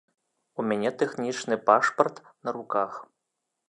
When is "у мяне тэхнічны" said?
0.61-1.61